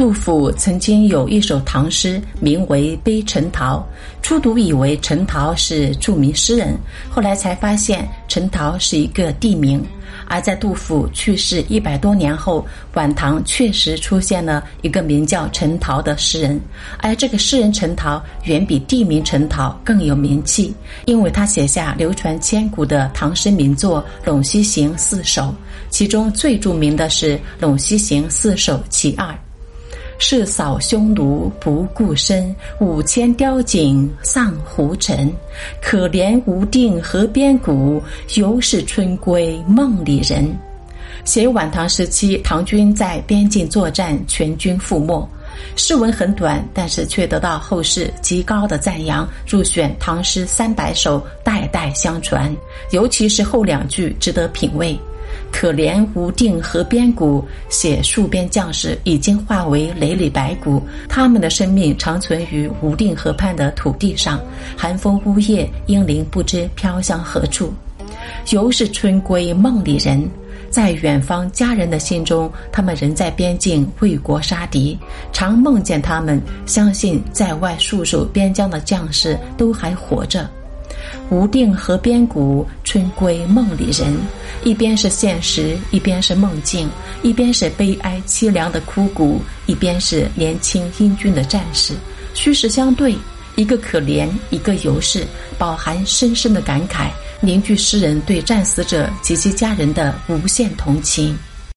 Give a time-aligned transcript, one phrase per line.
[0.00, 3.76] 杜甫曾经有一首唐诗，名为《悲陈陶》。
[4.22, 6.74] 初读以为陈陶是著名诗人，
[7.10, 9.84] 后来才发现陈陶是一个地名。
[10.26, 16.58] 而在杜甫去世一百多年后，晚唐确实出现了一个名叫陈陶的诗人，
[17.00, 20.74] 而这个诗人陈陶远比地名陈陶更有名气，
[21.04, 25.42] 因为他写下流传千古的唐诗名作《陇西行四首》，
[25.90, 29.28] 其中最著名的是《陇西行四首·其二》。
[30.22, 35.32] 是扫匈奴不顾身，五千雕锦丧胡尘。
[35.82, 38.02] 可怜无定河边骨，
[38.36, 40.46] 犹是春归梦里人。
[41.24, 45.26] 写晚唐时期唐军在边境作战，全军覆没。
[45.74, 52.54] 诗文很短，但是却得到后世极高的赞扬，入选唐诗三百首，代代相传。
[52.90, 54.98] 尤其是后两句值得品味。
[55.52, 64.40] 可怜无定河边骨，写戍边将士已经化为累累白骨，他们的生命长存于无定河畔的土地上。
[64.76, 67.72] 寒风呜咽，英灵不知飘向何处。
[68.50, 70.28] 犹是春归梦里人，
[70.70, 74.96] 在远方家人的心中，他们仍在边境为国杀敌，
[75.32, 80.48] 常梦见他们，相信在外戍守边疆的将士都还活着。
[81.30, 84.12] 无定河边骨，春归梦里人。
[84.64, 86.88] 一边是现实，一边是梦境；
[87.22, 91.94] 一边是悲哀凄凉的枯骨，一边是年轻英俊的战士。
[92.34, 93.14] 虚实相对，
[93.54, 95.24] 一个可怜，一个尤是，
[95.56, 101.38] 饱含深深的感慨，凝聚诗人对战死者及其家人的无限同情。